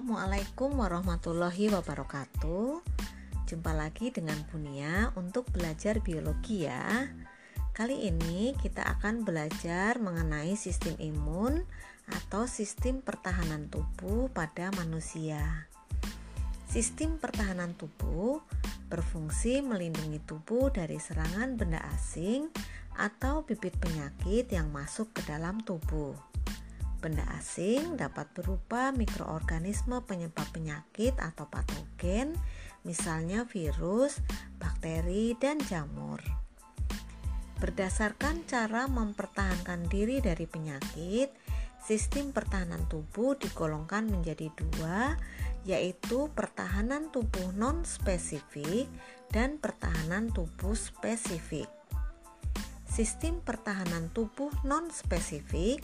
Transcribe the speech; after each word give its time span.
Assalamualaikum 0.00 0.80
warahmatullahi 0.80 1.68
wabarakatuh. 1.76 2.80
Jumpa 3.44 3.76
lagi 3.76 4.08
dengan 4.08 4.40
Bunia 4.48 5.12
untuk 5.12 5.52
belajar 5.52 6.00
biologi 6.00 6.64
ya. 6.64 7.04
Kali 7.76 8.08
ini 8.08 8.56
kita 8.56 8.80
akan 8.96 9.28
belajar 9.28 10.00
mengenai 10.00 10.56
sistem 10.56 10.96
imun 10.96 11.68
atau 12.08 12.48
sistem 12.48 13.04
pertahanan 13.04 13.68
tubuh 13.68 14.32
pada 14.32 14.72
manusia. 14.72 15.68
Sistem 16.64 17.20
pertahanan 17.20 17.76
tubuh 17.76 18.40
berfungsi 18.88 19.60
melindungi 19.60 20.24
tubuh 20.24 20.72
dari 20.72 20.96
serangan 20.96 21.60
benda 21.60 21.84
asing 21.92 22.48
atau 22.96 23.44
bibit 23.44 23.76
penyakit 23.76 24.48
yang 24.48 24.72
masuk 24.72 25.12
ke 25.12 25.20
dalam 25.28 25.60
tubuh. 25.60 26.29
Benda 27.00 27.24
asing 27.40 27.96
dapat 27.96 28.28
berupa 28.36 28.92
mikroorganisme 28.92 30.04
penyebab 30.04 30.44
penyakit 30.52 31.16
atau 31.16 31.48
patogen, 31.48 32.36
misalnya 32.84 33.48
virus, 33.48 34.20
bakteri, 34.60 35.32
dan 35.40 35.56
jamur. 35.64 36.20
Berdasarkan 37.56 38.44
cara 38.44 38.84
mempertahankan 38.84 39.88
diri 39.88 40.20
dari 40.20 40.44
penyakit, 40.44 41.32
sistem 41.80 42.36
pertahanan 42.36 42.84
tubuh 42.88 43.36
digolongkan 43.40 44.04
menjadi 44.04 44.52
dua, 44.52 45.16
yaitu 45.64 46.28
pertahanan 46.36 47.08
tubuh 47.08 47.52
non-spesifik 47.56 48.88
dan 49.32 49.56
pertahanan 49.56 50.28
tubuh 50.28 50.76
spesifik. 50.76 51.68
Sistem 52.88 53.40
pertahanan 53.40 54.12
tubuh 54.12 54.52
non-spesifik 54.64 55.80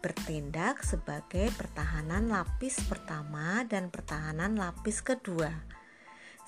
bertindak 0.00 0.80
sebagai 0.80 1.52
pertahanan 1.54 2.32
lapis 2.32 2.80
pertama 2.88 3.64
dan 3.68 3.92
pertahanan 3.92 4.56
lapis 4.56 5.04
kedua. 5.04 5.52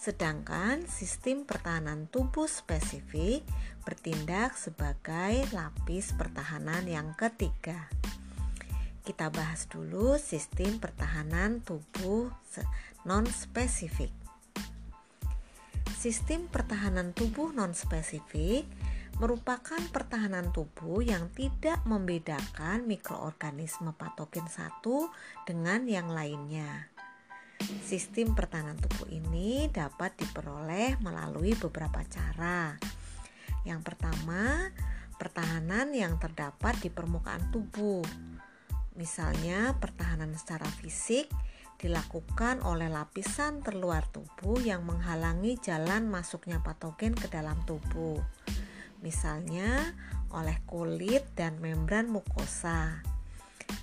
Sedangkan 0.01 0.89
sistem 0.89 1.47
pertahanan 1.47 2.11
tubuh 2.11 2.49
spesifik 2.51 3.45
bertindak 3.85 4.59
sebagai 4.59 5.47
lapis 5.53 6.17
pertahanan 6.17 6.89
yang 6.89 7.15
ketiga. 7.15 7.87
Kita 9.05 9.29
bahas 9.29 9.69
dulu 9.69 10.19
sistem 10.19 10.81
pertahanan 10.81 11.63
tubuh 11.63 12.33
non-spesifik. 13.05 14.11
Sistem 15.95 16.51
pertahanan 16.51 17.15
tubuh 17.15 17.55
non-spesifik 17.55 18.67
merupakan 19.21 19.81
pertahanan 19.93 20.55
tubuh 20.55 21.05
yang 21.05 21.29
tidak 21.37 21.85
membedakan 21.85 22.89
mikroorganisme 22.89 23.93
patogen 23.93 24.49
satu 24.49 25.11
dengan 25.45 25.85
yang 25.85 26.09
lainnya. 26.09 26.89
Sistem 27.63 28.35
pertahanan 28.35 28.75
tubuh 28.81 29.07
ini 29.13 29.71
dapat 29.71 30.19
diperoleh 30.19 30.99
melalui 30.99 31.55
beberapa 31.55 32.03
cara. 32.09 32.75
Yang 33.63 33.81
pertama, 33.87 34.67
pertahanan 35.15 35.95
yang 35.95 36.19
terdapat 36.19 36.83
di 36.83 36.91
permukaan 36.91 37.55
tubuh. 37.55 38.03
Misalnya, 38.99 39.79
pertahanan 39.79 40.35
secara 40.35 40.67
fisik 40.67 41.31
dilakukan 41.79 42.63
oleh 42.67 42.91
lapisan 42.91 43.63
terluar 43.63 44.07
tubuh 44.11 44.59
yang 44.63 44.83
menghalangi 44.83 45.59
jalan 45.63 46.11
masuknya 46.11 46.63
patogen 46.63 47.15
ke 47.15 47.31
dalam 47.31 47.59
tubuh 47.67 48.19
misalnya 49.03 49.93
oleh 50.33 50.57
kulit 50.65 51.27
dan 51.37 51.61
membran 51.61 52.09
mukosa. 52.09 53.05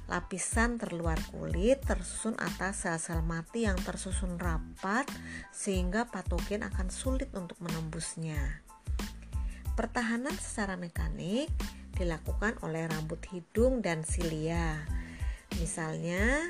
Lapisan 0.10 0.82
terluar 0.82 1.22
kulit 1.30 1.86
tersusun 1.86 2.34
atas 2.42 2.82
sel-sel 2.86 3.22
mati 3.22 3.70
yang 3.70 3.78
tersusun 3.78 4.42
rapat 4.42 5.06
sehingga 5.54 6.10
patogen 6.10 6.66
akan 6.66 6.90
sulit 6.90 7.30
untuk 7.38 7.62
menembusnya. 7.62 8.66
Pertahanan 9.78 10.34
secara 10.36 10.76
mekanik 10.82 11.54
dilakukan 11.94 12.58
oleh 12.66 12.90
rambut 12.90 13.22
hidung 13.30 13.86
dan 13.86 14.02
silia. 14.02 14.82
Misalnya, 15.62 16.50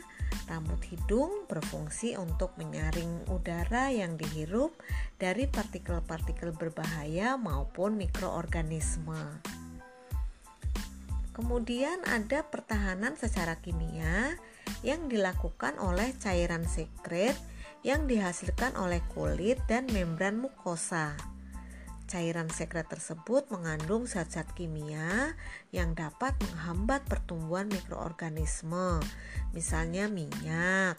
Rambut 0.50 0.82
hidung 0.90 1.46
berfungsi 1.46 2.18
untuk 2.18 2.58
menyaring 2.58 3.30
udara 3.30 3.94
yang 3.94 4.18
dihirup 4.18 4.74
dari 5.22 5.46
partikel-partikel 5.46 6.58
berbahaya 6.58 7.38
maupun 7.38 7.96
mikroorganisme. 7.96 9.46
Kemudian 11.40 12.04
ada 12.04 12.44
pertahanan 12.44 13.16
secara 13.16 13.62
kimia 13.64 14.36
yang 14.84 15.08
dilakukan 15.08 15.80
oleh 15.80 16.12
cairan 16.20 16.68
sekret 16.68 17.38
yang 17.86 18.12
dihasilkan 18.12 18.76
oleh 18.76 19.00
kulit 19.16 19.56
dan 19.72 19.88
membran 19.88 20.36
mukosa. 20.36 21.16
Cairan 22.10 22.50
sekret 22.50 22.90
tersebut 22.90 23.54
mengandung 23.54 24.10
zat-zat 24.10 24.58
kimia 24.58 25.38
yang 25.70 25.94
dapat 25.94 26.34
menghambat 26.42 27.06
pertumbuhan 27.06 27.70
mikroorganisme, 27.70 28.98
misalnya 29.54 30.10
minyak, 30.10 30.98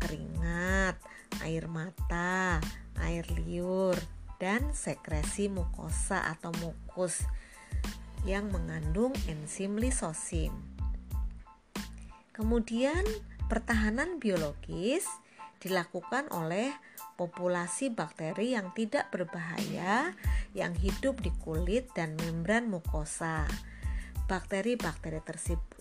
keringat, 0.00 0.96
air 1.44 1.68
mata, 1.68 2.64
air 2.96 3.28
liur, 3.36 4.00
dan 4.40 4.72
sekresi 4.72 5.52
mukosa 5.52 6.24
atau 6.24 6.48
mukus 6.64 7.28
yang 8.24 8.48
mengandung 8.48 9.12
enzim 9.28 9.76
lisosim. 9.76 10.56
Kemudian, 12.32 13.04
pertahanan 13.52 14.16
biologis 14.16 15.04
dilakukan 15.58 16.30
oleh 16.30 16.70
populasi 17.18 17.90
bakteri 17.90 18.54
yang 18.54 18.70
tidak 18.78 19.10
berbahaya 19.10 20.14
yang 20.54 20.70
hidup 20.78 21.18
di 21.18 21.34
kulit 21.42 21.90
dan 21.98 22.14
membran 22.14 22.70
mukosa. 22.70 23.42
Bakteri-bakteri 24.30 25.18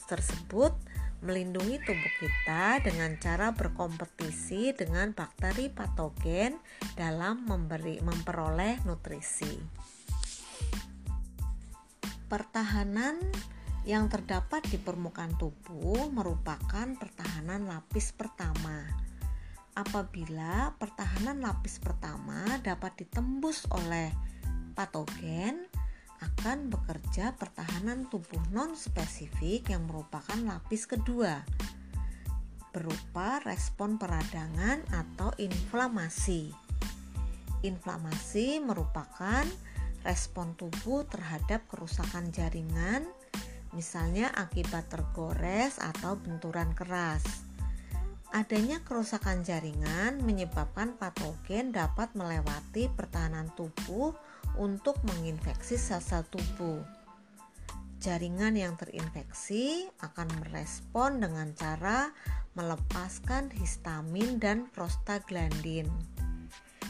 tersebut 0.09 0.73
melindungi 1.21 1.81
tubuh 1.81 2.13
kita 2.21 2.81
dengan 2.81 3.17
cara 3.17 3.53
berkompetisi 3.53 4.73
dengan 4.73 5.13
bakteri 5.13 5.69
patogen 5.69 6.57
dalam 6.93 7.45
memberi 7.45 8.01
memperoleh 8.01 8.81
nutrisi. 8.85 9.57
Pertahanan 12.27 13.17
yang 13.87 14.11
terdapat 14.11 14.67
di 14.67 14.75
permukaan 14.75 15.39
tubuh 15.39 16.11
merupakan 16.11 16.87
pertahanan 16.99 17.71
lapis 17.71 18.11
pertama 18.11 19.06
apabila 19.77 20.73
pertahanan 20.81 21.37
lapis 21.37 21.77
pertama 21.77 22.57
dapat 22.65 23.05
ditembus 23.05 23.69
oleh 23.69 24.09
patogen 24.73 25.69
akan 26.17 26.73
bekerja 26.73 27.37
pertahanan 27.37 28.09
tubuh 28.09 28.41
non 28.49 28.73
spesifik 28.73 29.69
yang 29.69 29.85
merupakan 29.85 30.33
lapis 30.41 30.89
kedua 30.89 31.45
berupa 32.73 33.41
respon 33.45 33.97
peradangan 33.97 34.81
atau 34.93 35.33
inflamasi. 35.41 36.53
Inflamasi 37.65 38.61
merupakan 38.61 39.45
respon 40.05 40.53
tubuh 40.53 41.01
terhadap 41.09 41.65
kerusakan 41.73 42.29
jaringan, 42.29 43.09
misalnya 43.73 44.29
akibat 44.29 44.93
tergores 44.93 45.81
atau 45.81 46.21
benturan 46.21 46.69
keras. 46.77 47.46
Adanya 48.35 48.83
kerusakan 48.83 49.47
jaringan 49.47 50.19
menyebabkan 50.19 50.99
patogen 50.99 51.71
dapat 51.71 52.11
melewati 52.11 52.91
pertahanan 52.91 53.47
tubuh 53.55 54.11
untuk 54.59 54.99
menginfeksi 55.07 55.79
sel-sel 55.79 56.27
tubuh. 56.27 56.83
Jaringan 58.03 58.59
yang 58.59 58.75
terinfeksi 58.75 59.87
akan 60.03 60.27
merespon 60.43 61.23
dengan 61.23 61.55
cara 61.55 62.11
melepaskan 62.53 63.47
histamin 63.55 64.43
dan 64.43 64.67
prostaglandin. 64.75 65.87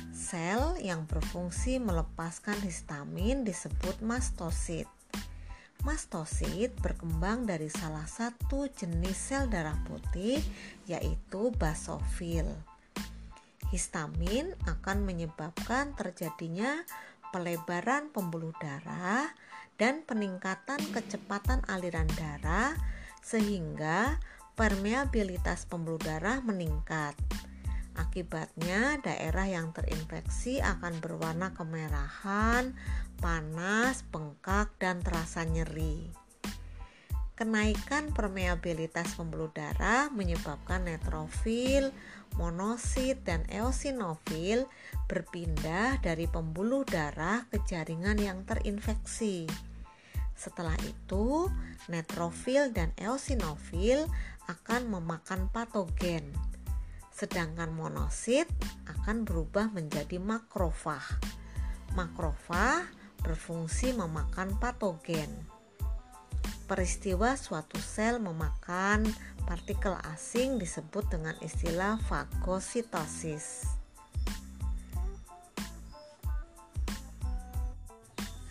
Sel 0.09 0.75
yang 0.81 1.05
berfungsi 1.05 1.77
melepaskan 1.77 2.57
histamin 2.65 3.45
disebut 3.45 4.01
mastosit. 4.01 4.89
Mastosit 5.87 6.75
berkembang 6.83 7.47
dari 7.47 7.71
salah 7.71 8.03
satu 8.03 8.67
jenis 8.67 9.15
sel 9.15 9.47
darah 9.47 9.79
putih 9.87 10.35
yaitu 10.83 11.47
basofil. 11.55 12.43
Histamin 13.71 14.51
akan 14.67 15.07
menyebabkan 15.07 15.95
terjadinya 15.95 16.83
pelebaran 17.31 18.11
pembuluh 18.11 18.51
darah 18.59 19.31
dan 19.79 20.03
peningkatan 20.03 20.83
kecepatan 20.91 21.63
aliran 21.71 22.11
darah 22.19 22.75
sehingga 23.23 24.19
permeabilitas 24.59 25.71
pembuluh 25.71 26.03
darah 26.03 26.43
meningkat. 26.43 27.15
Akibatnya, 27.95 28.99
daerah 29.01 29.47
yang 29.49 29.71
terinfeksi 29.73 30.59
akan 30.61 30.99
berwarna 30.99 31.55
kemerahan, 31.55 32.75
panas, 33.17 34.05
bengkak, 34.07 34.71
dan 34.79 35.01
terasa 35.01 35.43
nyeri. 35.43 36.09
kenaikan 37.37 38.09
permeabilitas 38.17 39.13
pembuluh 39.13 39.53
darah 39.53 40.09
menyebabkan 40.09 40.89
neutrofil, 40.89 41.93
monosit, 42.33 43.21
dan 43.21 43.45
eosinofil 43.53 44.65
berpindah 45.05 46.01
dari 46.01 46.25
pembuluh 46.25 46.81
darah 46.81 47.45
ke 47.53 47.61
jaringan 47.69 48.17
yang 48.17 48.41
terinfeksi. 48.41 49.45
Setelah 50.33 50.73
itu, 50.81 51.45
neutrofil 51.93 52.73
dan 52.73 52.89
eosinofil 52.97 54.09
akan 54.49 54.89
memakan 54.89 55.53
patogen, 55.53 56.25
sedangkan 57.13 57.69
monosit 57.69 58.49
akan 58.89 59.29
berubah 59.29 59.69
menjadi 59.69 60.17
makrofag. 60.17 61.05
Makrofag 61.93 62.96
berfungsi 63.21 63.93
memakan 63.95 64.57
patogen. 64.57 65.29
Peristiwa 66.67 67.39
suatu 67.39 67.79
sel 67.79 68.19
memakan 68.19 69.07
partikel 69.47 69.95
asing 70.11 70.59
disebut 70.59 71.07
dengan 71.07 71.33
istilah 71.39 71.95
fagositosis. 72.11 73.71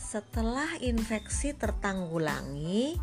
Setelah 0.00 0.80
infeksi 0.80 1.52
tertanggulangi, 1.52 2.96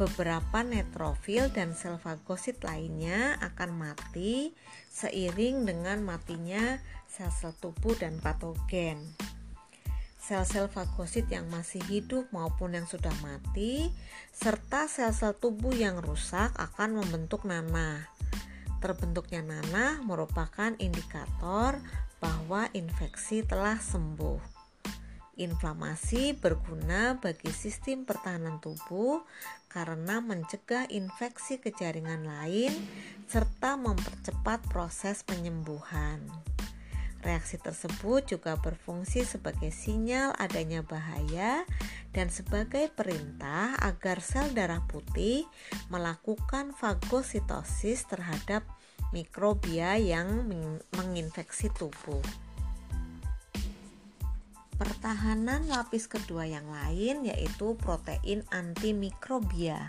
beberapa 0.00 0.64
neutrofil 0.64 1.52
dan 1.52 1.76
sel 1.76 2.00
fagosit 2.00 2.64
lainnya 2.64 3.36
akan 3.44 3.76
mati 3.76 4.56
seiring 4.88 5.68
dengan 5.68 6.02
matinya 6.02 6.80
sel-sel 7.04 7.54
tubuh 7.60 7.94
dan 7.94 8.18
patogen. 8.18 8.98
Sel-sel 10.24 10.72
fagosit 10.72 11.28
yang 11.28 11.44
masih 11.52 11.84
hidup 11.84 12.24
maupun 12.32 12.72
yang 12.72 12.88
sudah 12.88 13.12
mati, 13.20 13.92
serta 14.32 14.88
sel-sel 14.88 15.36
tubuh 15.36 15.76
yang 15.76 16.00
rusak 16.00 16.48
akan 16.56 16.96
membentuk 16.96 17.44
nanah. 17.44 18.08
Terbentuknya 18.80 19.44
nanah 19.44 20.00
merupakan 20.00 20.72
indikator 20.80 21.76
bahwa 22.24 22.72
infeksi 22.72 23.44
telah 23.44 23.76
sembuh. 23.76 24.40
Inflamasi 25.36 26.32
berguna 26.32 27.20
bagi 27.20 27.52
sistem 27.52 28.08
pertahanan 28.08 28.64
tubuh 28.64 29.20
karena 29.68 30.24
mencegah 30.24 30.88
infeksi 30.88 31.60
ke 31.60 31.68
jaringan 31.68 32.24
lain 32.24 32.72
serta 33.28 33.76
mempercepat 33.76 34.72
proses 34.72 35.20
penyembuhan. 35.20 36.24
Reaksi 37.24 37.56
tersebut 37.56 38.36
juga 38.36 38.60
berfungsi 38.60 39.24
sebagai 39.24 39.72
sinyal 39.72 40.36
adanya 40.36 40.84
bahaya 40.84 41.64
dan 42.12 42.28
sebagai 42.28 42.92
perintah 42.92 43.80
agar 43.80 44.20
sel 44.20 44.52
darah 44.52 44.84
putih 44.84 45.48
melakukan 45.88 46.76
fagositosis 46.76 48.04
terhadap 48.12 48.60
mikrobia 49.16 49.96
yang 49.96 50.44
menginfeksi 50.92 51.72
tubuh. 51.72 52.20
Pertahanan 54.76 55.64
lapis 55.64 56.04
kedua 56.04 56.44
yang 56.44 56.68
lain 56.68 57.24
yaitu 57.24 57.72
protein 57.80 58.44
antimikrobia. 58.52 59.88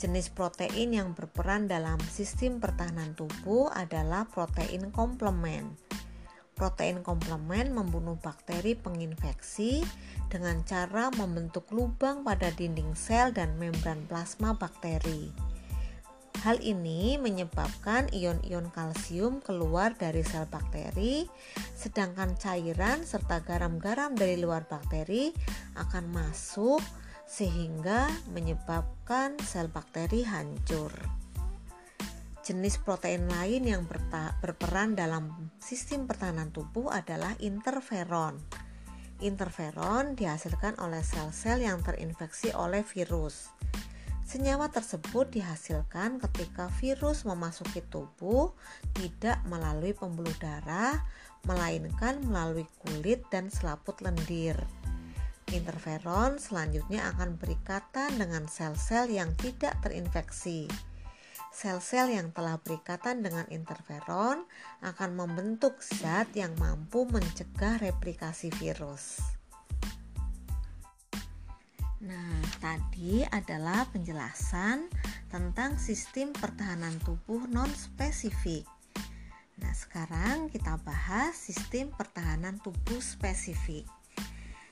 Jenis 0.00 0.32
protein 0.32 0.96
yang 0.96 1.12
berperan 1.12 1.68
dalam 1.68 2.00
sistem 2.08 2.64
pertahanan 2.64 3.12
tubuh 3.12 3.68
adalah 3.76 4.24
protein 4.24 4.88
komplement. 4.88 5.85
Protein 6.56 7.04
komplement 7.04 7.68
membunuh 7.68 8.16
bakteri 8.16 8.72
penginfeksi 8.72 9.84
dengan 10.32 10.64
cara 10.64 11.12
membentuk 11.12 11.68
lubang 11.68 12.24
pada 12.24 12.48
dinding 12.48 12.96
sel 12.96 13.28
dan 13.36 13.60
membran 13.60 14.00
plasma 14.08 14.56
bakteri. 14.56 15.28
Hal 16.40 16.56
ini 16.64 17.20
menyebabkan 17.20 18.08
ion-ion 18.08 18.72
kalsium 18.72 19.44
keluar 19.44 20.00
dari 20.00 20.24
sel 20.24 20.48
bakteri, 20.48 21.28
sedangkan 21.76 22.40
cairan 22.40 23.04
serta 23.04 23.44
garam-garam 23.44 24.16
dari 24.16 24.40
luar 24.40 24.64
bakteri 24.64 25.36
akan 25.76 26.08
masuk 26.08 26.80
sehingga 27.28 28.08
menyebabkan 28.32 29.36
sel 29.44 29.68
bakteri 29.68 30.24
hancur. 30.24 30.92
Jenis 32.46 32.78
protein 32.78 33.26
lain 33.26 33.66
yang 33.66 33.90
berperan 34.38 34.94
dalam 34.94 35.50
sistem 35.58 36.06
pertahanan 36.06 36.54
tubuh 36.54 36.94
adalah 36.94 37.34
interferon. 37.42 38.38
Interferon 39.18 40.14
dihasilkan 40.14 40.78
oleh 40.78 41.02
sel-sel 41.02 41.66
yang 41.66 41.82
terinfeksi 41.82 42.54
oleh 42.54 42.86
virus. 42.86 43.50
Senyawa 44.22 44.70
tersebut 44.70 45.26
dihasilkan 45.34 46.22
ketika 46.22 46.70
virus 46.78 47.26
memasuki 47.26 47.82
tubuh 47.82 48.54
tidak 48.94 49.42
melalui 49.50 49.90
pembuluh 49.90 50.34
darah, 50.38 51.02
melainkan 51.50 52.22
melalui 52.22 52.70
kulit 52.78 53.26
dan 53.26 53.50
selaput 53.50 53.98
lendir. 54.06 54.54
Interferon 55.50 56.38
selanjutnya 56.38 57.10
akan 57.10 57.42
berikatan 57.42 58.22
dengan 58.22 58.46
sel-sel 58.46 59.10
yang 59.10 59.34
tidak 59.34 59.74
terinfeksi. 59.82 60.70
Sel-sel 61.56 62.12
yang 62.12 62.36
telah 62.36 62.60
berikatan 62.60 63.24
dengan 63.24 63.48
interferon 63.48 64.44
akan 64.84 65.10
membentuk 65.16 65.80
zat 65.80 66.28
yang 66.36 66.52
mampu 66.60 67.08
mencegah 67.08 67.80
replikasi 67.80 68.52
virus. 68.60 69.24
Nah, 72.04 72.44
tadi 72.60 73.24
adalah 73.24 73.88
penjelasan 73.88 74.92
tentang 75.32 75.80
sistem 75.80 76.36
pertahanan 76.36 76.92
tubuh 77.00 77.48
non-spesifik. 77.48 78.68
Nah, 79.56 79.72
sekarang 79.72 80.52
kita 80.52 80.76
bahas 80.84 81.40
sistem 81.40 81.88
pertahanan 81.88 82.60
tubuh 82.60 83.00
spesifik. 83.00 83.88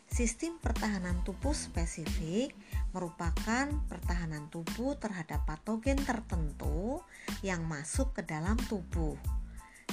Sistem 0.05 0.61
pertahanan 0.61 1.17
tubuh 1.25 1.57
spesifik 1.57 2.53
merupakan 2.94 3.67
pertahanan 3.91 4.46
tubuh 4.49 4.94
terhadap 4.96 5.43
patogen 5.44 5.99
tertentu 5.99 7.02
yang 7.43 7.67
masuk 7.67 8.14
ke 8.14 8.23
dalam 8.23 8.55
tubuh. 8.70 9.19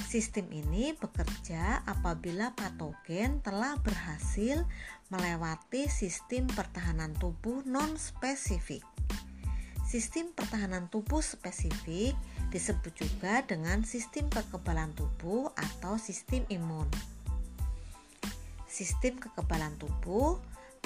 Sistem 0.06 0.48
ini 0.54 0.94
bekerja 0.96 1.82
apabila 1.84 2.54
patogen 2.54 3.42
telah 3.42 3.76
berhasil 3.82 4.62
melewati 5.10 5.90
sistem 5.90 6.46
pertahanan 6.48 7.12
tubuh 7.18 7.60
non-spesifik. 7.66 8.86
Sistem 9.84 10.32
pertahanan 10.32 10.88
tubuh 10.88 11.20
spesifik 11.20 12.16
disebut 12.48 12.96
juga 12.96 13.44
dengan 13.44 13.84
sistem 13.84 14.30
kekebalan 14.32 14.94
tubuh 14.96 15.52
atau 15.52 16.00
sistem 16.00 16.48
imun. 16.48 16.88
Sistem 18.64 19.20
kekebalan 19.20 19.76
tubuh 19.76 20.40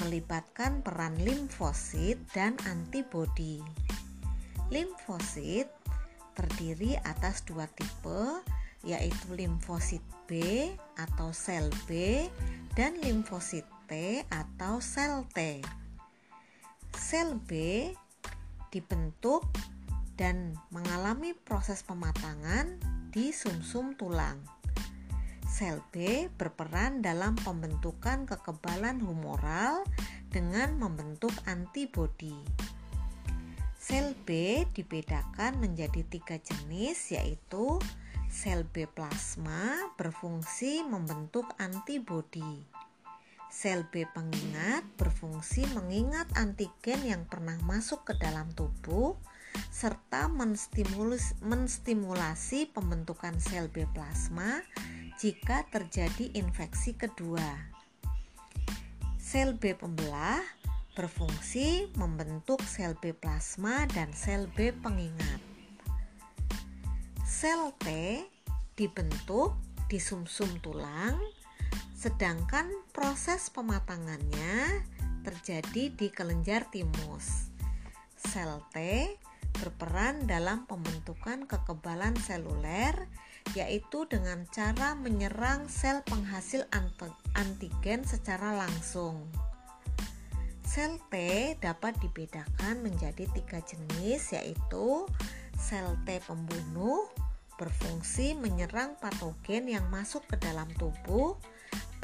melibatkan 0.04 0.84
peran 0.84 1.16
limfosit 1.20 2.20
dan 2.36 2.56
antibodi. 2.68 3.64
Limfosit 4.68 5.70
terdiri 6.36 7.00
atas 7.00 7.46
dua 7.48 7.64
tipe, 7.70 8.44
yaitu 8.84 9.32
limfosit 9.32 10.04
B 10.28 10.68
atau 11.00 11.32
sel 11.32 11.72
B 11.88 12.24
dan 12.76 12.98
limfosit 13.00 13.64
T 13.86 14.22
atau 14.28 14.82
sel 14.82 15.24
T. 15.32 15.62
Sel 16.92 17.38
B 17.38 17.52
dibentuk 18.74 19.46
dan 20.18 20.56
mengalami 20.72 21.32
proses 21.36 21.80
pematangan 21.86 22.76
di 23.14 23.32
sumsum 23.32 23.94
-sum 23.94 23.96
tulang. 23.96 24.55
Sel 25.56 25.80
B 25.88 26.28
berperan 26.36 27.00
dalam 27.00 27.32
pembentukan 27.40 28.28
kekebalan 28.28 29.00
humoral 29.00 29.88
dengan 30.28 30.76
membentuk 30.76 31.32
antibodi. 31.48 32.36
Sel 33.80 34.12
B 34.28 34.60
dibedakan 34.76 35.56
menjadi 35.56 36.04
tiga 36.12 36.36
jenis 36.36 37.16
yaitu 37.16 37.80
sel 38.28 38.68
B 38.68 38.84
plasma 38.84 39.96
berfungsi 39.96 40.84
membentuk 40.84 41.48
antibodi 41.56 42.68
Sel 43.48 43.88
B 43.88 44.04
pengingat 44.12 44.84
berfungsi 45.00 45.64
mengingat 45.72 46.28
antigen 46.36 47.00
yang 47.00 47.24
pernah 47.24 47.56
masuk 47.64 48.04
ke 48.04 48.12
dalam 48.20 48.52
tubuh 48.52 49.16
serta 49.72 50.28
menstimulasi 51.40 52.68
pembentukan 52.76 53.40
sel 53.40 53.72
B 53.72 53.88
plasma 53.96 54.60
jika 55.16 55.64
terjadi 55.72 56.28
infeksi 56.36 56.92
kedua. 56.92 57.72
Sel 59.16 59.56
B 59.56 59.72
pembelah 59.72 60.44
berfungsi 60.92 61.88
membentuk 61.96 62.60
sel 62.64 62.92
B 63.00 63.16
plasma 63.16 63.88
dan 63.96 64.12
sel 64.12 64.44
B 64.52 64.76
pengingat. 64.76 65.40
Sel 67.24 67.72
T 67.80 67.88
dibentuk 68.76 69.56
di 69.88 69.96
sumsum 69.96 70.52
-sum 70.52 70.60
tulang 70.60 71.16
sedangkan 71.96 72.68
proses 72.92 73.48
pematangannya 73.48 74.84
terjadi 75.24 75.96
di 75.96 76.12
kelenjar 76.12 76.68
timus. 76.68 77.48
sel 78.20 78.60
T 78.68 78.76
berperan 79.56 80.28
dalam 80.28 80.68
pembentukan 80.68 81.48
kekebalan 81.48 82.12
seluler 82.20 83.08
yaitu 83.54 84.08
dengan 84.10 84.48
cara 84.50 84.96
menyerang 84.96 85.70
sel 85.70 86.02
penghasil 86.08 86.66
antigen 87.36 88.02
secara 88.02 88.56
langsung. 88.56 89.28
Sel 90.66 90.98
T 91.08 91.14
dapat 91.62 91.94
dibedakan 92.02 92.82
menjadi 92.82 93.30
tiga 93.30 93.62
jenis 93.62 94.34
yaitu 94.34 95.06
sel 95.54 95.94
T 96.02 96.18
pembunuh 96.26 97.06
berfungsi 97.56 98.36
menyerang 98.36 98.98
patogen 99.00 99.70
yang 99.70 99.86
masuk 99.88 100.26
ke 100.28 100.36
dalam 100.36 100.68
tubuh 100.76 101.38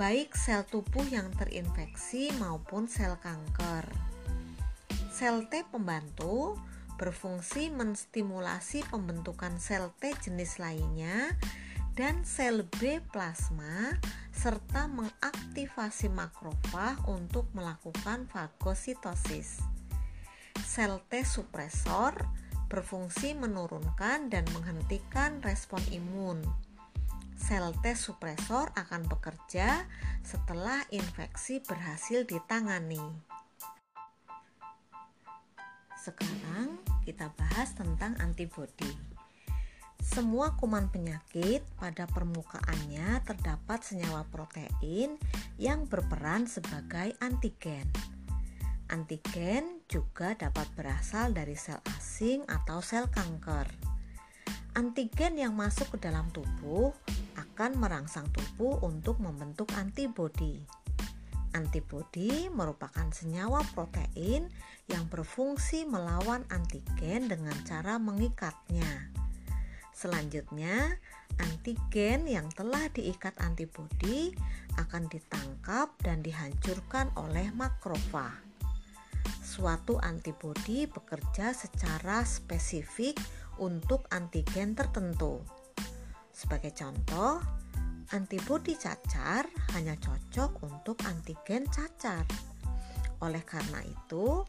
baik 0.00 0.32
sel 0.32 0.64
tubuh 0.64 1.04
yang 1.12 1.28
terinfeksi 1.36 2.32
maupun 2.40 2.88
sel 2.88 3.20
kanker. 3.20 3.84
Sel 5.12 5.44
T 5.52 5.68
pembantu 5.68 6.56
berfungsi 7.02 7.74
menstimulasi 7.74 8.86
pembentukan 8.86 9.58
sel 9.58 9.90
T 9.98 10.14
jenis 10.22 10.62
lainnya 10.62 11.34
dan 11.98 12.22
sel 12.22 12.62
B 12.78 13.02
plasma 13.10 13.98
serta 14.30 14.86
mengaktifasi 14.86 16.06
makrofag 16.14 17.02
untuk 17.10 17.50
melakukan 17.58 18.30
fagositosis. 18.30 19.58
Sel 20.62 21.02
T 21.10 21.26
supresor 21.26 22.14
berfungsi 22.70 23.34
menurunkan 23.34 24.30
dan 24.30 24.46
menghentikan 24.54 25.42
respon 25.42 25.82
imun 25.90 26.38
sel 27.34 27.74
T 27.82 27.98
supresor 27.98 28.70
akan 28.78 29.10
bekerja 29.10 29.90
setelah 30.22 30.86
infeksi 30.94 31.58
berhasil 31.58 32.22
ditangani. 32.22 33.02
Sekarang 35.98 36.91
kita 37.12 37.28
bahas 37.36 37.76
tentang 37.76 38.16
antibodi. 38.24 38.88
Semua 40.00 40.56
kuman 40.56 40.88
penyakit 40.88 41.60
pada 41.76 42.08
permukaannya 42.08 43.20
terdapat 43.28 43.84
senyawa 43.84 44.24
protein 44.32 45.20
yang 45.60 45.84
berperan 45.84 46.48
sebagai 46.48 47.12
antigen. 47.20 47.84
Antigen 48.88 49.84
juga 49.92 50.32
dapat 50.32 50.72
berasal 50.72 51.36
dari 51.36 51.52
sel 51.52 51.84
asing 52.00 52.48
atau 52.48 52.80
sel 52.80 53.12
kanker. 53.12 53.68
Antigen 54.72 55.36
yang 55.36 55.52
masuk 55.52 55.92
ke 55.92 56.08
dalam 56.08 56.32
tubuh 56.32 56.96
akan 57.36 57.76
merangsang 57.76 58.24
tubuh 58.32 58.80
untuk 58.80 59.20
membentuk 59.20 59.68
antibodi. 59.76 60.64
Antibodi 61.52 62.48
merupakan 62.48 63.12
senyawa 63.12 63.60
protein 63.76 64.48
yang 64.88 65.04
berfungsi 65.12 65.84
melawan 65.84 66.48
antigen 66.48 67.28
dengan 67.28 67.54
cara 67.68 68.00
mengikatnya. 68.00 69.12
Selanjutnya, 69.92 70.96
antigen 71.36 72.24
yang 72.24 72.48
telah 72.56 72.88
diikat 72.90 73.36
antibodi 73.38 74.32
akan 74.80 75.06
ditangkap 75.12 75.92
dan 76.00 76.24
dihancurkan 76.24 77.12
oleh 77.20 77.52
makrofag. 77.52 78.40
Suatu 79.44 80.00
antibodi 80.00 80.88
bekerja 80.88 81.52
secara 81.52 82.24
spesifik 82.24 83.20
untuk 83.60 84.08
antigen 84.08 84.72
tertentu. 84.72 85.44
Sebagai 86.32 86.72
contoh, 86.72 87.61
antibodi 88.12 88.76
cacar 88.76 89.48
hanya 89.76 89.96
cocok 89.96 90.62
untuk 90.68 91.00
antigen 91.08 91.64
cacar. 91.68 92.24
Oleh 93.24 93.42
karena 93.44 93.80
itu, 93.84 94.44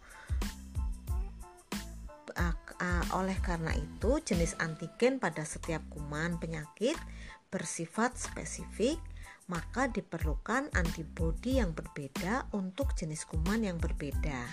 oleh 3.14 3.38
karena 3.46 3.72
itu, 3.78 4.20
jenis 4.26 4.58
antigen 4.58 5.22
pada 5.22 5.46
setiap 5.46 5.86
kuman 5.94 6.42
penyakit 6.42 6.98
bersifat 7.54 8.18
spesifik, 8.18 8.98
maka 9.46 9.86
diperlukan 9.88 10.74
antibodi 10.74 11.62
yang 11.62 11.78
berbeda 11.78 12.50
untuk 12.58 12.98
jenis 12.98 13.30
kuman 13.30 13.64
yang 13.64 13.78
berbeda. 13.78 14.50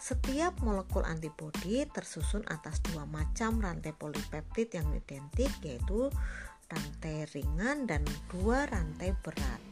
Setiap 0.00 0.64
molekul 0.64 1.04
antibodi 1.04 1.84
tersusun 1.84 2.42
atas 2.48 2.80
dua 2.80 3.04
macam 3.04 3.60
rantai 3.60 3.92
polipeptid 3.92 4.72
yang 4.72 4.88
identik 4.96 5.52
yaitu 5.60 6.08
rantai 6.70 7.26
ringan 7.34 7.90
dan 7.90 8.06
dua 8.30 8.70
rantai 8.70 9.10
berat. 9.26 9.62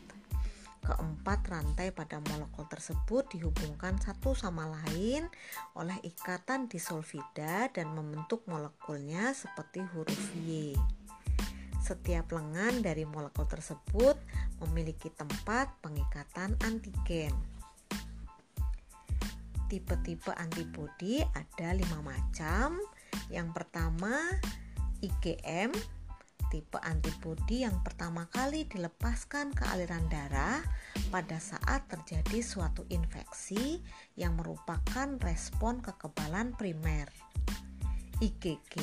Keempat 0.83 1.45
rantai 1.53 1.93
pada 1.93 2.17
molekul 2.33 2.65
tersebut 2.65 3.29
dihubungkan 3.29 4.01
satu 4.01 4.33
sama 4.33 4.67
lain 4.67 5.29
oleh 5.77 5.95
ikatan 6.01 6.65
disolvida 6.65 7.69
dan 7.71 7.93
membentuk 7.93 8.43
molekulnya 8.49 9.37
seperti 9.37 9.85
huruf 9.93 10.23
Y. 10.43 10.73
Setiap 11.85 12.33
lengan 12.33 12.81
dari 12.81 13.05
molekul 13.05 13.45
tersebut 13.45 14.17
memiliki 14.65 15.13
tempat 15.13 15.77
pengikatan 15.85 16.57
antigen. 16.65 17.37
Tipe-tipe 19.69 20.33
antibodi 20.41 21.21
ada 21.21 21.69
lima 21.77 22.01
macam. 22.01 22.81
Yang 23.29 23.49
pertama 23.53 24.17
IgM, 25.05 25.71
tipe 26.49 26.81
antibodi 26.81 27.65
yang 27.65 27.85
pertama 27.85 28.25
kali 28.33 28.65
dilepaskan 28.65 29.53
ke 29.53 29.65
aliran 29.69 30.05
darah 30.09 30.61
pada 31.13 31.37
saat 31.37 31.85
terjadi 31.89 32.41
suatu 32.41 32.89
infeksi 32.89 33.85
yang 34.17 34.37
merupakan 34.37 35.21
respon 35.21 35.85
kekebalan 35.85 36.57
primer. 36.57 37.09
IgG, 38.19 38.75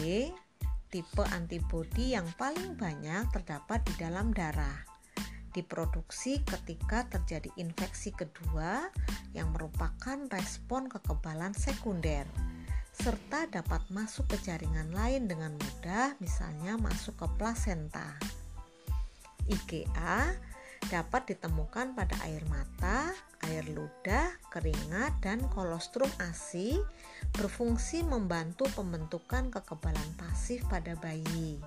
tipe 0.93 1.23
antibodi 1.33 2.13
yang 2.13 2.29
paling 2.37 2.77
banyak 2.77 3.27
terdapat 3.33 3.81
di 3.83 3.93
dalam 3.99 4.31
darah 4.31 4.95
diproduksi 5.55 6.43
ketika 6.43 7.07
terjadi 7.07 7.47
infeksi 7.55 8.11
kedua 8.11 8.91
yang 9.31 9.55
merupakan 9.55 10.27
respon 10.27 10.91
kekebalan 10.91 11.55
sekunder 11.55 12.27
serta 12.95 13.51
dapat 13.51 13.83
masuk 13.91 14.31
ke 14.31 14.37
jaringan 14.47 14.89
lain 14.95 15.27
dengan 15.27 15.51
mudah, 15.53 16.15
misalnya 16.23 16.79
masuk 16.79 17.19
ke 17.19 17.27
plasenta. 17.35 18.15
IgA 19.45 20.33
dapat 20.89 21.35
ditemukan 21.35 21.93
pada 21.93 22.15
air 22.25 22.41
mata, 22.47 23.13
air 23.45 23.65
ludah, 23.69 24.31
keringat, 24.49 25.17
dan 25.21 25.43
kolostrum 25.53 26.09
ASI 26.17 26.77
berfungsi 27.35 28.05
membantu 28.05 28.69
pembentukan 28.73 29.49
kekebalan 29.51 30.09
pasif 30.17 30.63
pada 30.69 30.97
bayi. 30.97 31.61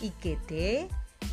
IgD 0.00 0.86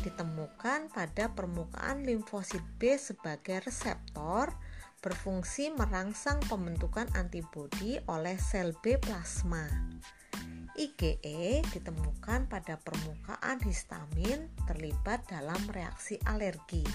ditemukan 0.04 0.92
pada 0.92 1.32
permukaan 1.32 2.04
limfosit 2.04 2.60
B 2.76 3.00
sebagai 3.00 3.64
reseptor 3.64 4.52
berfungsi 4.98 5.70
merangsang 5.74 6.42
pembentukan 6.46 7.06
antibodi 7.14 7.98
oleh 8.10 8.34
sel 8.38 8.74
B 8.82 8.98
plasma. 8.98 9.66
IgE 10.78 11.66
ditemukan 11.74 12.46
pada 12.46 12.78
permukaan 12.78 13.58
histamin 13.66 14.46
terlibat 14.70 15.26
dalam 15.26 15.58
reaksi 15.74 16.22
alergi. 16.22 16.86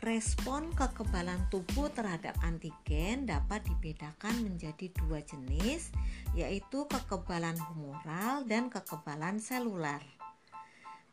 Respon 0.00 0.72
kekebalan 0.72 1.46
tubuh 1.52 1.92
terhadap 1.92 2.32
antigen 2.40 3.28
dapat 3.28 3.60
dibedakan 3.68 4.32
menjadi 4.42 4.88
dua 4.96 5.20
jenis, 5.20 5.92
yaitu 6.32 6.88
kekebalan 6.88 7.54
humoral 7.68 8.42
dan 8.48 8.72
kekebalan 8.72 9.36
seluler. 9.38 10.19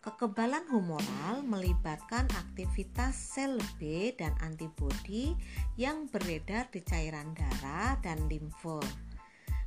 Kekebalan 0.08 0.64
humoral 0.72 1.44
melibatkan 1.44 2.32
aktivitas 2.32 3.12
sel 3.12 3.60
B 3.76 4.16
dan 4.16 4.32
antibodi 4.40 5.36
yang 5.76 6.08
beredar 6.08 6.72
di 6.72 6.80
cairan 6.80 7.36
darah 7.36 8.00
dan 8.00 8.32
limfe. 8.32 8.80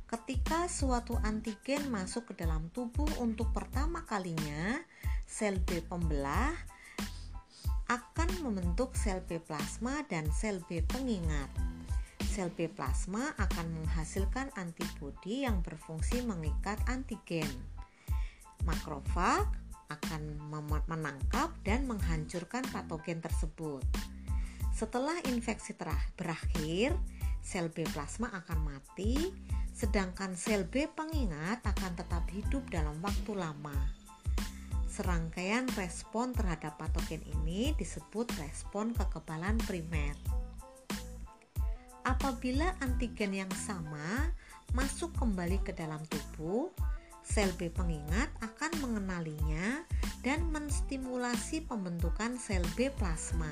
Ketika 0.09 0.65
suatu 0.65 1.13
antigen 1.21 1.93
masuk 1.93 2.33
ke 2.33 2.41
dalam 2.41 2.73
tubuh 2.73 3.05
untuk 3.21 3.53
pertama 3.53 4.01
kalinya, 4.09 4.81
sel 5.29 5.61
B 5.61 5.77
pembelah 5.85 6.57
akan 7.93 8.41
membentuk 8.41 8.97
sel 8.97 9.21
B 9.21 9.37
plasma 9.37 10.01
dan 10.09 10.25
sel 10.33 10.57
B 10.65 10.81
pengingat. 10.81 11.53
Sel 12.33 12.49
B 12.49 12.65
plasma 12.65 13.37
akan 13.37 13.77
menghasilkan 13.77 14.49
antibodi 14.57 15.45
yang 15.45 15.61
berfungsi 15.61 16.25
mengikat 16.25 16.81
antigen. 16.89 17.45
Makrofag 18.65 19.60
akan 19.99 20.39
menangkap 20.87 21.51
dan 21.67 21.83
menghancurkan 21.87 22.63
patogen 22.71 23.19
tersebut. 23.19 23.83
Setelah 24.71 25.19
infeksi 25.27 25.75
berakhir, 26.15 26.95
sel 27.43 27.67
B 27.67 27.83
plasma 27.91 28.31
akan 28.31 28.59
mati, 28.63 29.35
sedangkan 29.75 30.37
sel 30.39 30.63
B 30.63 30.87
pengingat 30.87 31.59
akan 31.67 31.91
tetap 31.99 32.23
hidup 32.31 32.63
dalam 32.71 32.95
waktu 33.03 33.35
lama. 33.35 33.75
Serangkaian 34.91 35.67
respon 35.79 36.35
terhadap 36.35 36.75
patogen 36.79 37.23
ini 37.39 37.71
disebut 37.79 38.27
respon 38.39 38.91
kekebalan 38.91 39.55
primer. 39.63 40.15
apabila 42.01 42.73
antigen 42.81 43.31
yang 43.33 43.53
sama 43.53 44.33
masuk 44.73 45.13
kembali 45.17 45.61
ke 45.61 45.71
dalam 45.75 46.01
tubuh, 46.09 46.73
sel 47.21 47.53
B 47.55 47.69
pengingat 47.69 48.29
akan 48.41 48.50
mengenalinya 48.79 49.83
dan 50.21 50.47
menstimulasi 50.53 51.65
pembentukan 51.65 52.37
sel 52.37 52.63
B 52.77 52.93
plasma. 52.93 53.51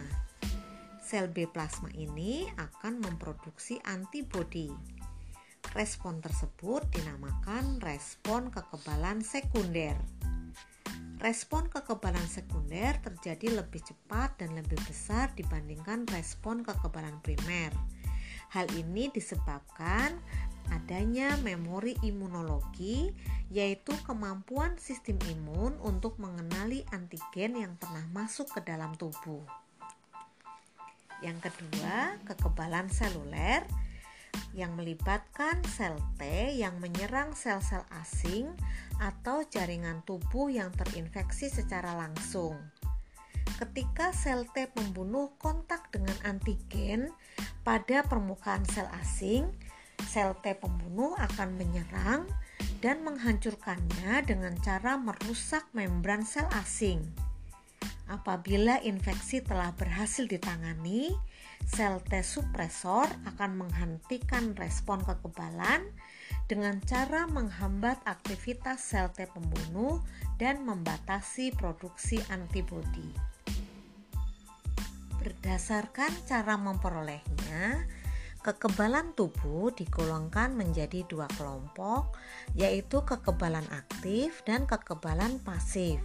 Sel 1.02 1.28
B 1.28 1.50
plasma 1.50 1.90
ini 1.98 2.46
akan 2.56 3.02
memproduksi 3.02 3.82
antibodi. 3.84 4.70
Respon 5.74 6.22
tersebut 6.22 6.86
dinamakan 6.94 7.82
respon 7.82 8.54
kekebalan 8.54 9.26
sekunder. 9.26 9.98
Respon 11.20 11.68
kekebalan 11.68 12.24
sekunder 12.30 12.96
terjadi 13.04 13.60
lebih 13.60 13.84
cepat 13.84 14.40
dan 14.40 14.56
lebih 14.56 14.80
besar 14.88 15.36
dibandingkan 15.36 16.08
respon 16.16 16.64
kekebalan 16.64 17.20
primer. 17.20 17.76
Hal 18.50 18.66
ini 18.74 19.14
disebabkan 19.14 20.18
adanya 20.72 21.38
memori 21.42 21.98
imunologi, 22.06 23.14
yaitu 23.50 23.94
kemampuan 24.06 24.78
sistem 24.78 25.18
imun 25.30 25.78
untuk 25.82 26.18
mengenali 26.22 26.86
antigen 26.94 27.58
yang 27.58 27.74
pernah 27.78 28.06
masuk 28.14 28.50
ke 28.54 28.62
dalam 28.66 28.94
tubuh. 28.98 29.42
Yang 31.20 31.52
kedua, 31.52 32.16
kekebalan 32.24 32.88
seluler 32.88 33.68
yang 34.56 34.74
melibatkan 34.78 35.62
sel 35.68 35.98
T 36.18 36.24
yang 36.58 36.80
menyerang 36.80 37.36
sel-sel 37.36 37.84
asing 38.02 38.50
atau 38.98 39.46
jaringan 39.46 40.02
tubuh 40.08 40.50
yang 40.50 40.72
terinfeksi 40.74 41.52
secara 41.52 41.94
langsung. 41.96 42.56
Ketika 43.60 44.16
sel 44.16 44.48
T 44.56 44.72
membunuh 44.74 45.36
kontak 45.36 45.92
dengan 45.92 46.16
antigen 46.24 47.12
pada 47.68 48.08
permukaan 48.08 48.64
sel 48.64 48.88
asing, 49.04 49.52
sel 50.08 50.38
T 50.40 50.56
pembunuh 50.56 51.18
akan 51.20 51.60
menyerang 51.60 52.30
dan 52.80 53.04
menghancurkannya 53.04 54.24
dengan 54.24 54.56
cara 54.64 54.96
merusak 54.96 55.68
membran 55.76 56.24
sel 56.24 56.48
asing. 56.56 57.04
Apabila 58.10 58.82
infeksi 58.82 59.44
telah 59.44 59.70
berhasil 59.78 60.26
ditangani, 60.26 61.14
sel 61.62 62.02
T 62.08 62.26
supresor 62.26 63.06
akan 63.30 63.68
menghentikan 63.68 64.58
respon 64.58 65.06
kekebalan 65.06 65.86
dengan 66.50 66.82
cara 66.82 67.30
menghambat 67.30 68.02
aktivitas 68.10 68.82
sel 68.82 69.14
T 69.14 69.30
pembunuh 69.30 70.02
dan 70.42 70.66
membatasi 70.66 71.54
produksi 71.54 72.18
antibodi. 72.34 73.14
Berdasarkan 75.22 76.10
cara 76.26 76.58
memperolehnya, 76.58 77.86
Kekebalan 78.40 79.20
tubuh 79.20 79.76
digolongkan 79.76 80.56
menjadi 80.56 81.04
dua 81.12 81.28
kelompok, 81.36 82.16
yaitu 82.56 83.04
kekebalan 83.04 83.68
aktif 83.68 84.48
dan 84.48 84.64
kekebalan 84.64 85.44
pasif. 85.44 86.00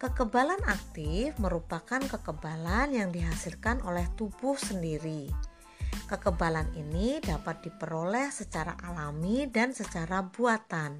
Kekebalan 0.00 0.64
aktif 0.64 1.36
merupakan 1.36 2.00
kekebalan 2.00 2.96
yang 2.96 3.12
dihasilkan 3.12 3.84
oleh 3.84 4.08
tubuh 4.16 4.56
sendiri. 4.56 5.28
Kekebalan 6.08 6.72
ini 6.72 7.20
dapat 7.20 7.60
diperoleh 7.60 8.32
secara 8.32 8.80
alami 8.80 9.44
dan 9.52 9.76
secara 9.76 10.24
buatan. 10.24 10.96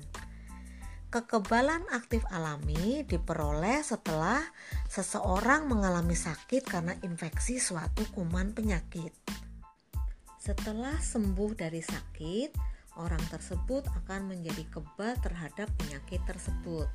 Kekebalan 1.08 1.88
aktif 1.88 2.20
alami 2.28 3.00
diperoleh 3.00 3.80
setelah 3.80 4.44
seseorang 4.92 5.64
mengalami 5.64 6.12
sakit 6.12 6.68
karena 6.68 6.92
infeksi 7.00 7.56
suatu 7.56 8.04
kuman 8.12 8.52
penyakit. 8.52 9.16
Setelah 10.48 10.96
sembuh 10.96 11.52
dari 11.52 11.84
sakit, 11.84 12.56
orang 12.96 13.20
tersebut 13.28 13.84
akan 13.84 14.32
menjadi 14.32 14.64
kebal 14.72 15.20
terhadap 15.20 15.68
penyakit 15.76 16.24
tersebut. 16.24 16.88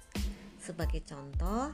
Sebagai 0.57 1.05
contoh, 1.05 1.69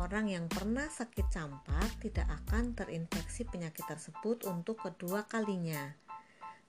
orang 0.00 0.32
yang 0.32 0.48
pernah 0.48 0.88
sakit 0.88 1.28
campak 1.28 2.00
tidak 2.00 2.32
akan 2.32 2.72
terinfeksi 2.72 3.44
penyakit 3.44 3.84
tersebut 3.84 4.48
untuk 4.48 4.80
kedua 4.80 5.28
kalinya. 5.28 5.92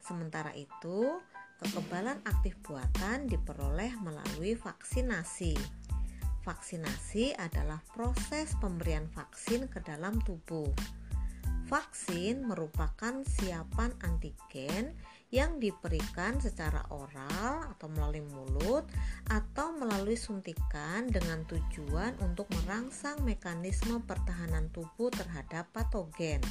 Sementara 0.03 0.51
itu, 0.51 1.23
kekebalan 1.63 2.19
aktif 2.27 2.59
buatan 2.59 3.31
diperoleh 3.31 3.95
melalui 4.03 4.59
vaksinasi. 4.59 5.55
Vaksinasi 6.43 7.31
adalah 7.39 7.79
proses 7.95 8.51
pemberian 8.59 9.07
vaksin 9.15 9.71
ke 9.71 9.79
dalam 9.79 10.19
tubuh. 10.27 10.98
Vaksin 11.69 12.49
merupakan 12.49 13.21
siapan 13.21 13.93
antigen 14.01 14.97
yang 15.29 15.61
diberikan 15.61 16.41
secara 16.41 16.81
oral 16.89 17.61
atau 17.69 17.85
melalui 17.93 18.25
mulut 18.25 18.89
atau 19.29 19.77
melalui 19.77 20.17
suntikan 20.17 21.05
dengan 21.05 21.45
tujuan 21.45 22.17
untuk 22.25 22.49
merangsang 22.57 23.21
mekanisme 23.21 24.01
pertahanan 24.01 24.73
tubuh 24.73 25.13
terhadap 25.13 25.69
patogen. 25.69 26.41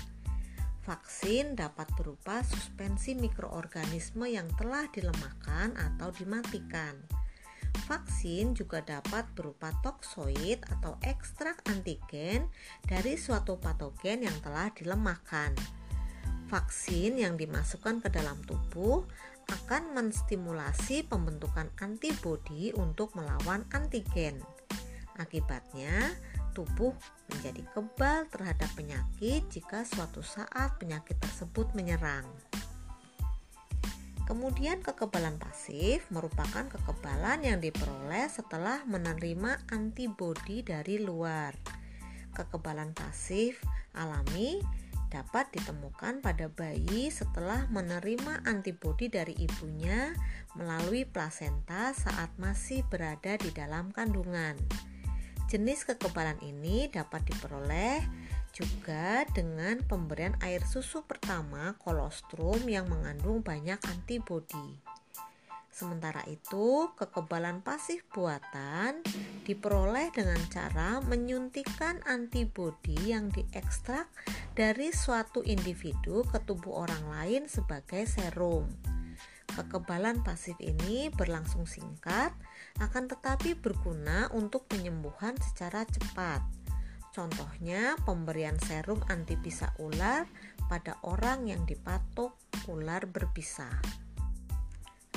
Vaksin 0.86 1.58
dapat 1.58 1.90
berupa 1.98 2.46
suspensi 2.46 3.18
mikroorganisme 3.18 4.30
yang 4.30 4.46
telah 4.54 4.86
dilemahkan 4.94 5.74
atau 5.74 6.14
dimatikan 6.14 6.94
Vaksin 7.86 8.58
juga 8.58 8.82
dapat 8.82 9.28
berupa 9.38 9.70
toksoid 9.84 10.66
atau 10.66 10.98
ekstrak 11.06 11.62
antigen 11.70 12.50
dari 12.82 13.14
suatu 13.14 13.60
patogen 13.60 14.26
yang 14.26 14.34
telah 14.42 14.72
dilemahkan. 14.74 15.54
Vaksin 16.48 17.20
yang 17.20 17.36
dimasukkan 17.36 18.00
ke 18.00 18.08
dalam 18.08 18.40
tubuh 18.48 19.04
akan 19.48 19.92
menstimulasi 19.96 21.04
pembentukan 21.04 21.68
antibodi 21.78 22.72
untuk 22.72 23.12
melawan 23.14 23.68
antigen. 23.76 24.40
Akibatnya, 25.20 26.12
tubuh 26.56 26.96
menjadi 27.30 27.62
kebal 27.76 28.26
terhadap 28.32 28.70
penyakit 28.74 29.44
jika 29.52 29.84
suatu 29.84 30.24
saat 30.24 30.74
penyakit 30.80 31.20
tersebut 31.20 31.70
menyerang. 31.76 32.26
Kemudian 34.28 34.84
kekebalan 34.84 35.40
pasif 35.40 36.04
merupakan 36.12 36.68
kekebalan 36.68 37.48
yang 37.48 37.64
diperoleh 37.64 38.28
setelah 38.28 38.84
menerima 38.84 39.64
antibodi 39.72 40.60
dari 40.60 41.00
luar. 41.00 41.56
Kekebalan 42.36 42.92
pasif 42.92 43.64
alami 43.96 44.60
dapat 45.08 45.48
ditemukan 45.56 46.20
pada 46.20 46.52
bayi 46.52 47.08
setelah 47.08 47.64
menerima 47.72 48.44
antibodi 48.44 49.08
dari 49.08 49.32
ibunya 49.40 50.12
melalui 50.60 51.08
plasenta 51.08 51.96
saat 51.96 52.28
masih 52.36 52.84
berada 52.92 53.40
di 53.40 53.48
dalam 53.48 53.88
kandungan. 53.96 54.60
Jenis 55.48 55.88
kekebalan 55.88 56.36
ini 56.44 56.92
dapat 56.92 57.24
diperoleh 57.24 58.04
juga 58.58 59.22
dengan 59.30 59.78
pemberian 59.86 60.34
air 60.42 60.66
susu 60.66 61.06
pertama 61.06 61.78
kolostrum 61.78 62.58
yang 62.66 62.90
mengandung 62.90 63.38
banyak 63.38 63.78
antibodi. 63.86 64.82
Sementara 65.70 66.26
itu, 66.26 66.90
kekebalan 66.98 67.62
pasif 67.62 68.02
buatan 68.10 68.98
diperoleh 69.46 70.10
dengan 70.10 70.42
cara 70.50 70.98
menyuntikkan 71.06 72.02
antibodi 72.02 72.98
yang 73.14 73.30
diekstrak 73.30 74.10
dari 74.58 74.90
suatu 74.90 75.38
individu 75.46 76.26
ke 76.26 76.42
tubuh 76.42 76.82
orang 76.82 77.04
lain 77.14 77.42
sebagai 77.46 78.10
serum. 78.10 78.66
Kekebalan 79.54 80.26
pasif 80.26 80.58
ini 80.58 81.14
berlangsung 81.14 81.62
singkat, 81.62 82.34
akan 82.82 83.06
tetapi 83.06 83.54
berguna 83.54 84.26
untuk 84.34 84.66
penyembuhan 84.66 85.38
secara 85.38 85.86
cepat. 85.86 86.57
Contohnya 87.18 87.98
pemberian 88.06 88.54
serum 88.62 89.02
anti 89.10 89.34
bisa 89.34 89.74
ular 89.82 90.22
pada 90.70 91.02
orang 91.02 91.50
yang 91.50 91.66
dipatok 91.66 92.38
ular 92.70 93.10
berbisa. 93.10 93.66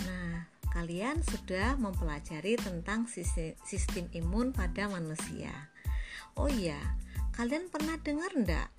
Nah, 0.09 0.49
kalian 0.73 1.21
sudah 1.21 1.77
mempelajari 1.77 2.57
tentang 2.57 3.05
sistem 3.05 4.09
imun 4.17 4.49
pada 4.49 4.89
manusia. 4.89 5.69
Oh 6.33 6.49
iya, 6.49 6.81
kalian 7.37 7.69
pernah 7.69 8.01
dengar 8.01 8.33
enggak? 8.33 8.73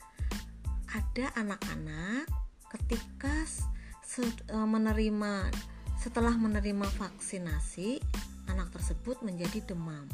Ada 0.90 1.38
anak-anak 1.38 2.26
ketika 2.74 3.46
e, 4.18 4.58
menerima 4.58 5.46
setelah 5.94 6.34
menerima 6.34 6.90
vaksinasi, 6.98 8.02
anak 8.50 8.74
tersebut 8.74 9.22
menjadi 9.22 9.62
demam. 9.62 10.10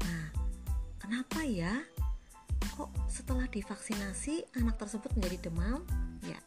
Nah, 0.00 0.32
kenapa 0.96 1.44
ya? 1.44 1.76
Kok 2.78 2.90
setelah 3.10 3.46
divaksinasi 3.50 4.54
anak 4.58 4.78
tersebut 4.78 5.10
menjadi 5.18 5.50
demam? 5.50 5.82
Ya, 6.24 6.38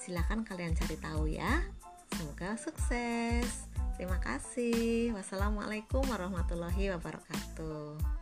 silahkan 0.00 0.42
kalian 0.42 0.72
cari 0.72 0.96
tahu 0.96 1.28
ya. 1.28 1.64
Semoga 2.16 2.56
sukses. 2.56 3.68
Terima 3.96 4.20
kasih. 4.20 5.12
Wassalamualaikum 5.16 6.04
warahmatullahi 6.04 6.92
wabarakatuh. 6.96 8.15